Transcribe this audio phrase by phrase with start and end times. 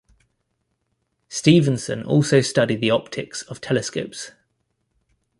[1.29, 4.31] Steavenson also studied the optics of telescopes.